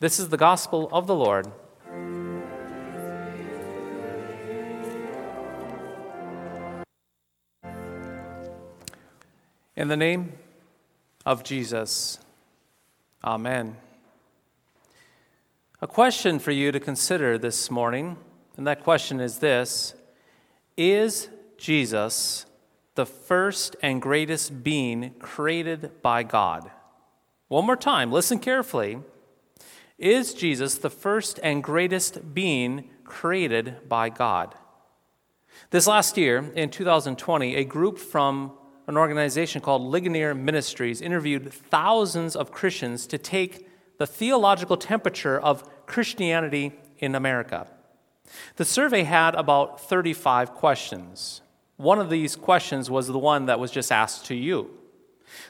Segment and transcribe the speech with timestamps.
[0.00, 1.48] This is the gospel of the Lord.
[9.74, 10.34] In the name
[11.26, 12.20] of Jesus,
[13.24, 13.76] Amen.
[15.82, 18.18] A question for you to consider this morning,
[18.56, 19.94] and that question is this
[20.76, 22.46] Is Jesus
[22.94, 26.70] the first and greatest being created by God?
[27.48, 29.00] One more time, listen carefully.
[29.98, 34.54] Is Jesus the first and greatest being created by God?
[35.70, 38.52] This last year, in 2020, a group from
[38.86, 45.68] an organization called Ligonier Ministries interviewed thousands of Christians to take the theological temperature of
[45.86, 47.66] Christianity in America.
[48.54, 51.42] The survey had about 35 questions.
[51.76, 54.70] One of these questions was the one that was just asked to you.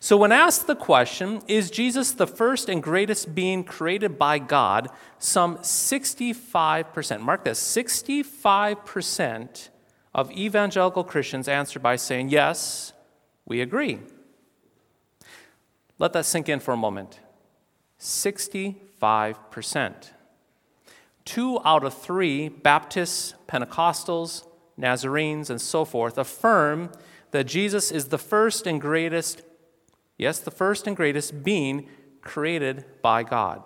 [0.00, 4.88] So, when asked the question, is Jesus the first and greatest being created by God?
[5.18, 9.68] Some 65%, mark this, 65%
[10.14, 12.92] of evangelical Christians answered by saying, Yes,
[13.46, 13.98] we agree.
[15.98, 17.18] Let that sink in for a moment.
[17.98, 20.10] 65%.
[21.24, 24.46] Two out of three Baptists, Pentecostals,
[24.76, 26.90] Nazarenes, and so forth affirm
[27.30, 29.42] that Jesus is the first and greatest,
[30.18, 31.88] yes, the first and greatest being
[32.20, 33.62] created by God.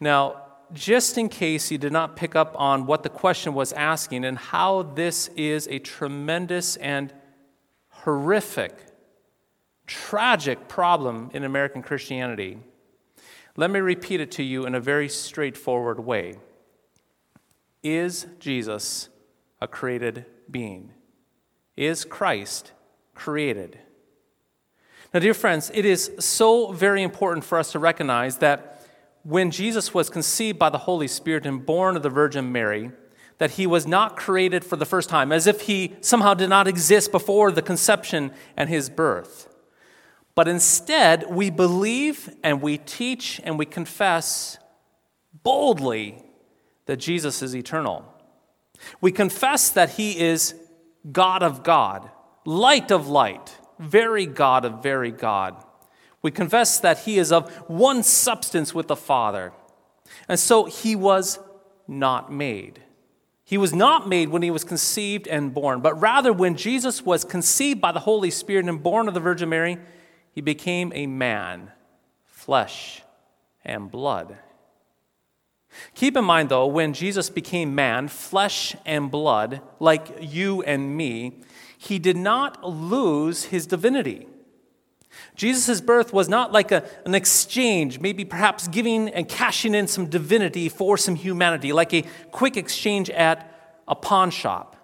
[0.00, 4.24] Now, just in case you did not pick up on what the question was asking
[4.24, 7.12] and how this is a tremendous and
[7.88, 8.86] horrific,
[9.86, 12.58] tragic problem in American Christianity,
[13.56, 16.36] let me repeat it to you in a very straightforward way.
[17.82, 19.08] Is Jesus
[19.60, 20.92] a created being?
[21.76, 22.72] Is Christ
[23.14, 23.78] created?
[25.12, 28.86] Now, dear friends, it is so very important for us to recognize that
[29.24, 32.92] when Jesus was conceived by the Holy Spirit and born of the Virgin Mary,
[33.38, 36.68] that he was not created for the first time, as if he somehow did not
[36.68, 39.48] exist before the conception and his birth.
[40.34, 44.58] But instead, we believe and we teach and we confess
[45.42, 46.22] boldly
[46.86, 48.04] that Jesus is eternal.
[49.00, 50.54] We confess that he is
[51.10, 52.10] God of God,
[52.44, 55.64] light of light, very God of very God.
[56.22, 59.52] We confess that he is of one substance with the Father.
[60.28, 61.38] And so he was
[61.88, 62.82] not made.
[63.42, 67.24] He was not made when he was conceived and born, but rather when Jesus was
[67.24, 69.78] conceived by the Holy Spirit and born of the Virgin Mary,
[70.32, 71.72] he became a man,
[72.26, 73.02] flesh
[73.64, 74.38] and blood.
[75.94, 81.40] Keep in mind, though, when Jesus became man, flesh and blood, like you and me,
[81.82, 84.28] he did not lose his divinity.
[85.34, 90.04] Jesus' birth was not like a, an exchange, maybe perhaps giving and cashing in some
[90.04, 94.76] divinity for some humanity, like a quick exchange at a pawn shop.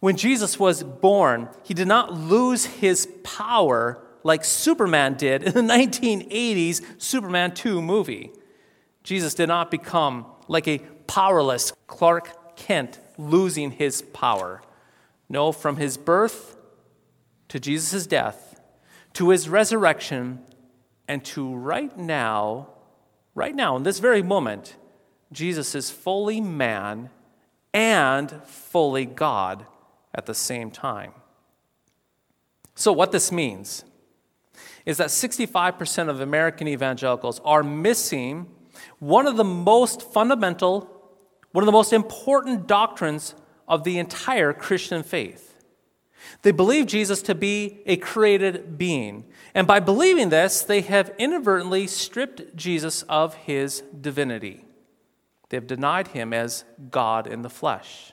[0.00, 5.60] When Jesus was born, he did not lose his power like Superman did in the
[5.74, 8.32] 1980s Superman 2 movie.
[9.04, 14.62] Jesus did not become like a powerless Clark Kent losing his power.
[15.32, 16.58] No, from his birth
[17.48, 18.60] to Jesus' death,
[19.14, 20.40] to his resurrection,
[21.08, 22.68] and to right now,
[23.34, 24.76] right now, in this very moment,
[25.32, 27.08] Jesus is fully man
[27.72, 29.64] and fully God
[30.14, 31.12] at the same time.
[32.74, 33.86] So, what this means
[34.84, 38.48] is that 65% of American evangelicals are missing
[38.98, 40.90] one of the most fundamental,
[41.52, 43.34] one of the most important doctrines
[43.68, 45.48] of the entire Christian faith.
[46.42, 49.24] They believe Jesus to be a created being.
[49.54, 54.64] And by believing this, they have inadvertently stripped Jesus of his divinity.
[55.48, 58.12] They have denied him as God in the flesh.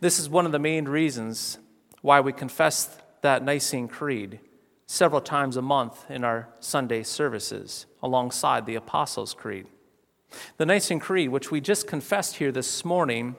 [0.00, 1.58] This is one of the main reasons
[2.02, 4.40] why we confess that Nicene Creed
[4.86, 9.66] several times a month in our Sunday services alongside the Apostles' Creed.
[10.56, 13.36] The Nicene Creed, which we just confessed here this morning,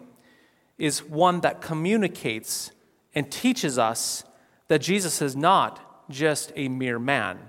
[0.77, 2.72] is one that communicates
[3.13, 4.24] and teaches us
[4.68, 7.39] that Jesus is not just a mere man.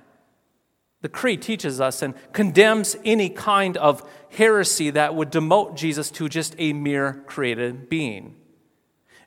[1.03, 6.29] The Creed teaches us and condemns any kind of heresy that would demote Jesus to
[6.29, 8.37] just a mere created being.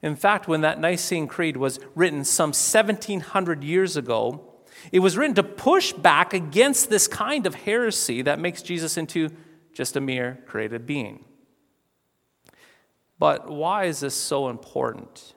[0.02, 4.46] In fact, when that Nicene Creed was written some 1700 years ago,
[4.92, 9.30] it was written to push back against this kind of heresy that makes Jesus into
[9.74, 11.26] just a mere created being.
[13.20, 15.34] But why is this so important?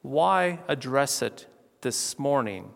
[0.00, 1.46] Why address it
[1.82, 2.70] this morning?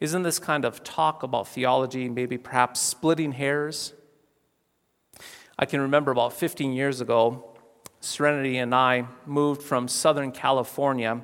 [0.00, 3.94] Isn't this kind of talk about theology maybe perhaps splitting hairs?
[5.58, 7.56] I can remember about 15 years ago,
[8.00, 11.22] Serenity and I moved from Southern California,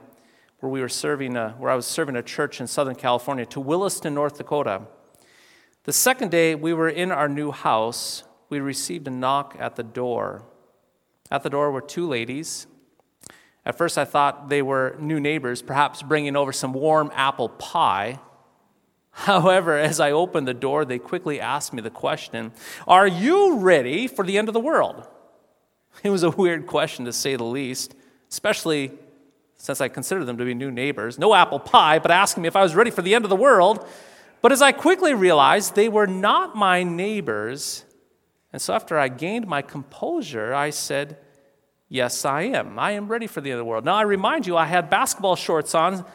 [0.61, 3.61] where we were serving a, where I was serving a church in Southern California, to
[3.61, 4.83] Williston, North Dakota.
[5.85, 9.83] The second day we were in our new house, we received a knock at the
[9.83, 10.45] door.
[11.33, 12.69] At the door were two ladies,
[13.65, 18.19] at first, I thought they were new neighbors, perhaps bringing over some warm apple pie.
[19.11, 22.53] However, as I opened the door, they quickly asked me the question
[22.89, 25.07] Are you ready for the end of the world?
[26.03, 27.95] It was a weird question to say the least,
[28.31, 28.93] especially
[29.57, 31.19] since I considered them to be new neighbors.
[31.19, 33.37] No apple pie, but asking me if I was ready for the end of the
[33.37, 33.87] world.
[34.41, 37.85] But as I quickly realized, they were not my neighbors.
[38.53, 41.19] And so after I gained my composure, I said,
[41.89, 42.79] Yes, I am.
[42.79, 43.85] I am ready for the end of the world.
[43.85, 46.07] Now, I remind you, I had basketball shorts on,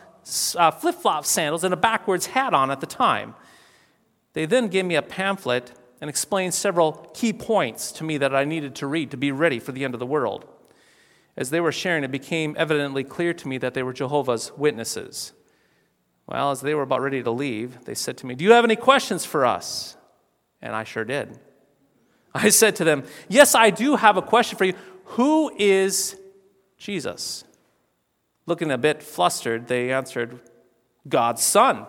[0.56, 3.36] uh, flip flop sandals, and a backwards hat on at the time.
[4.34, 8.44] They then gave me a pamphlet and explained several key points to me that I
[8.44, 10.48] needed to read to be ready for the end of the world.
[11.36, 15.34] As they were sharing, it became evidently clear to me that they were Jehovah's Witnesses.
[16.26, 18.64] Well, as they were about ready to leave, they said to me, Do you have
[18.66, 19.96] any questions for us?
[20.60, 21.40] And I sure did.
[22.44, 24.74] I said to them, Yes, I do have a question for you.
[25.18, 26.16] Who is
[26.78, 27.44] Jesus?
[28.46, 30.40] Looking a bit flustered, they answered,
[31.08, 31.86] God's Son.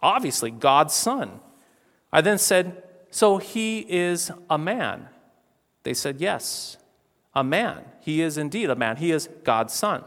[0.00, 1.40] Obviously, God's Son.
[2.12, 5.08] I then said, So he is a man?
[5.82, 6.78] They said, Yes,
[7.34, 7.84] a man.
[8.00, 8.96] He is indeed a man.
[8.96, 10.02] He is God's Son.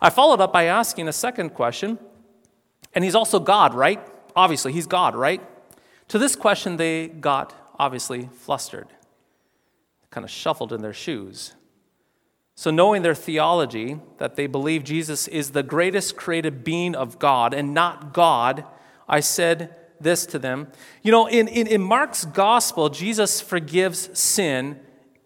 [0.00, 1.98] I followed up by asking a second question,
[2.92, 4.00] and he's also God, right?
[4.34, 5.40] Obviously, he's God, right?
[6.08, 8.88] To this question, they got obviously flustered
[10.14, 11.54] kind of shuffled in their shoes.
[12.54, 17.52] So, knowing their theology, that they believe Jesus is the greatest created being of God
[17.52, 18.64] and not God,
[19.08, 20.68] I said this to them.
[21.02, 24.78] You know, in, in, in Mark's gospel, Jesus forgives sin,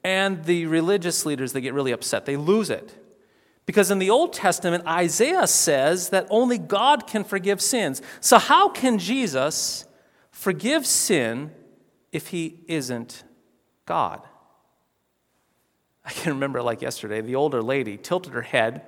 [0.02, 2.24] and the religious leaders, they get really upset.
[2.24, 2.94] They lose it.
[3.66, 8.00] Because in the Old Testament, Isaiah says that only God can forgive sins.
[8.20, 9.84] So, how can Jesus
[10.30, 11.50] forgive sin
[12.12, 13.24] if he isn't
[13.86, 14.22] God?
[16.04, 18.82] I can remember like yesterday, the older lady tilted her head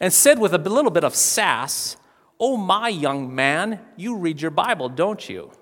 [0.00, 1.96] and said with a little bit of sass,
[2.38, 5.52] Oh, my young man, you read your Bible, don't you?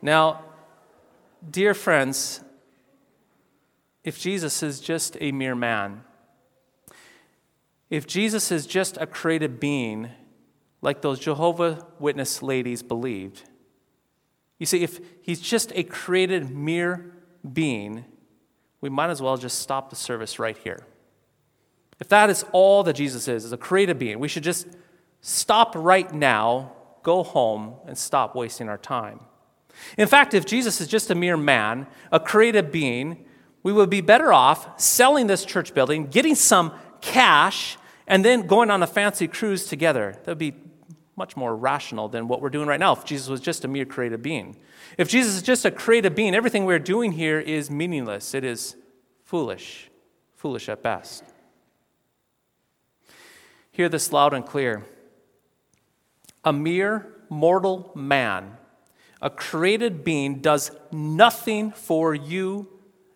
[0.00, 0.42] Now,
[1.48, 2.40] dear friends,
[4.02, 6.02] if Jesus is just a mere man,
[7.88, 10.10] if Jesus is just a created being,
[10.80, 13.42] like those Jehovah Witness ladies believed,
[14.62, 17.12] you see, if he's just a created mere
[17.52, 18.04] being,
[18.80, 20.86] we might as well just stop the service right here.
[21.98, 24.68] If that is all that Jesus is, is a created being, we should just
[25.20, 29.18] stop right now, go home, and stop wasting our time.
[29.98, 33.24] In fact, if Jesus is just a mere man, a created being,
[33.64, 37.76] we would be better off selling this church building, getting some cash,
[38.06, 40.12] and then going on a fancy cruise together.
[40.22, 40.52] That would be
[41.16, 43.84] much more rational than what we're doing right now if Jesus was just a mere
[43.84, 44.56] created being.
[44.96, 48.34] If Jesus is just a created being, everything we're doing here is meaningless.
[48.34, 48.76] It is
[49.24, 49.90] foolish,
[50.36, 51.24] foolish at best.
[53.70, 54.84] Hear this loud and clear.
[56.44, 58.56] A mere mortal man,
[59.20, 62.68] a created being, does nothing for you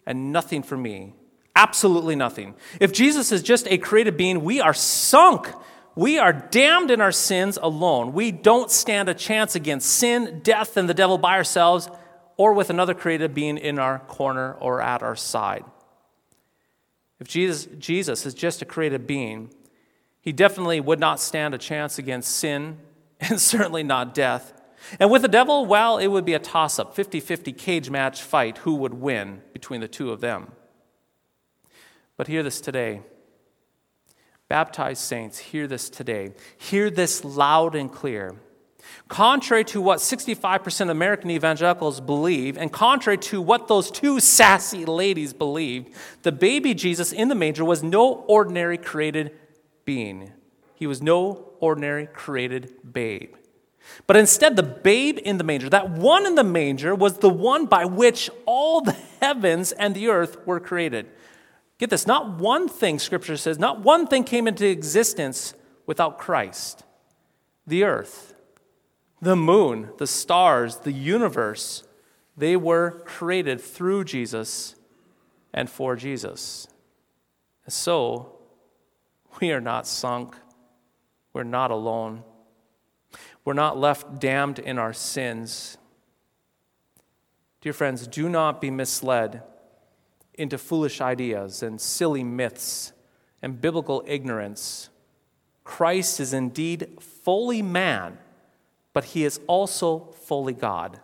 [0.07, 1.13] and nothing for me.
[1.55, 2.55] Absolutely nothing.
[2.81, 5.53] If Jesus is just a created being, we are sunk.
[5.97, 8.13] We are damned in our sins alone.
[8.13, 11.89] We don't stand a chance against sin, death, and the devil by ourselves
[12.37, 15.65] or with another created being in our corner or at our side.
[17.19, 19.51] If Jesus, Jesus is just a created being,
[20.21, 22.77] he definitely would not stand a chance against sin
[23.21, 24.53] and certainly not death.
[25.01, 28.21] And with the devil, well, it would be a toss up 50 50 cage match
[28.21, 30.53] fight who would win between the two of them.
[32.19, 33.01] But hear this today.
[34.49, 36.33] Baptized saints, hear this today.
[36.57, 38.37] Hear this loud and clear.
[39.09, 44.85] Contrary to what 65% of American evangelicals believe, and contrary to what those two sassy
[44.85, 49.33] ladies believed, the baby Jesus in the manger was no ordinary created
[49.85, 50.33] being.
[50.75, 53.35] He was no ordinary created babe.
[54.07, 57.67] But instead, the babe in the manger, that one in the manger, was the one
[57.67, 61.07] by which all the heavens and the earth were created.
[61.79, 65.55] Get this, not one thing, Scripture says, not one thing came into existence
[65.85, 66.85] without Christ.
[67.67, 68.35] The earth,
[69.21, 71.85] the moon, the stars, the universe,
[72.37, 74.75] they were created through Jesus
[75.53, 76.67] and for Jesus.
[77.65, 78.39] And So,
[79.41, 80.35] we are not sunk.
[81.33, 82.23] We're not alone.
[83.45, 85.77] We're not left damned in our sins.
[87.61, 89.43] Dear friends, do not be misled
[90.37, 92.93] into foolish ideas and silly myths
[93.43, 94.89] and biblical ignorance.
[95.65, 98.19] Christ is indeed fully man,
[98.93, 101.01] but he is also fully God.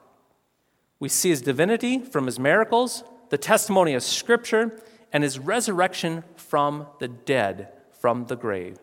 [1.00, 4.80] We see his divinity from his miracles, the testimony of Scripture,
[5.12, 7.72] and his resurrection from the dead
[8.02, 8.78] from the grave.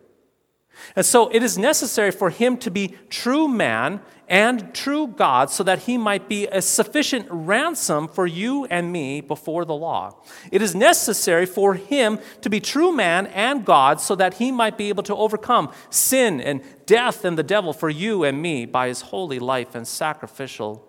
[0.96, 5.64] And so it is necessary for him to be true man and true God so
[5.64, 10.22] that he might be a sufficient ransom for you and me before the law.
[10.52, 14.78] It is necessary for him to be true man and God so that he might
[14.78, 18.88] be able to overcome sin and death and the devil for you and me by
[18.88, 20.86] his holy life and sacrificial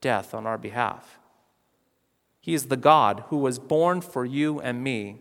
[0.00, 1.18] death on our behalf.
[2.40, 5.20] He is the God who was born for you and me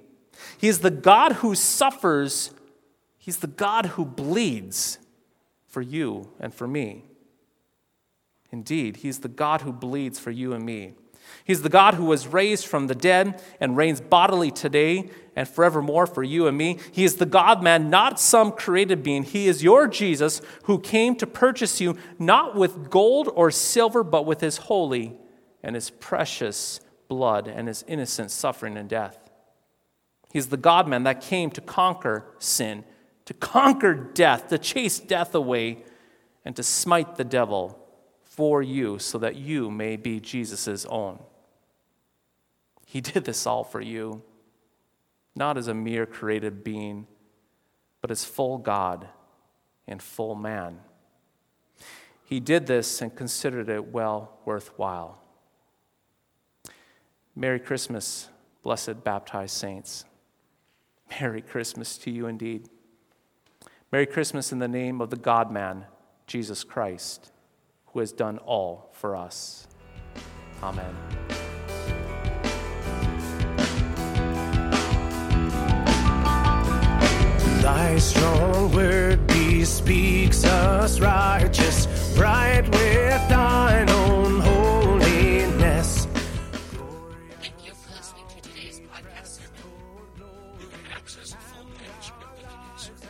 [0.58, 2.52] he is the God who suffers,
[3.30, 4.98] He's the God who bleeds
[5.68, 7.06] for you and for me.
[8.50, 10.94] Indeed, He's the God who bleeds for you and me.
[11.44, 16.08] He's the God who was raised from the dead and reigns bodily today and forevermore
[16.08, 16.80] for you and me.
[16.92, 19.22] He is the God man, not some created being.
[19.22, 24.26] He is your Jesus who came to purchase you not with gold or silver, but
[24.26, 25.16] with his holy
[25.62, 29.30] and his precious blood and his innocent suffering and death.
[30.32, 32.84] He's the God man that came to conquer sin,
[33.30, 35.84] to conquer death, to chase death away,
[36.44, 37.78] and to smite the devil
[38.24, 41.20] for you so that you may be Jesus' own.
[42.88, 44.24] He did this all for you,
[45.36, 47.06] not as a mere created being,
[48.02, 49.08] but as full God
[49.88, 50.80] and full man.
[52.26, 55.22] He did this and considered it well worthwhile.
[57.36, 58.30] Merry Christmas,
[58.64, 60.04] blessed baptized saints.
[61.22, 62.68] Merry Christmas to you indeed.
[63.92, 65.86] Merry Christmas in the name of the God man,
[66.28, 67.32] Jesus Christ,
[67.88, 69.68] who has done all for us.
[70.62, 70.96] Amen.
[77.64, 86.06] Thy strong word bespeaks us righteous, bright with thine own holiness.
[87.42, 89.50] Thank you for listening to today's podcast sermon.
[90.62, 93.10] You can access the full manuscript of today's sermon,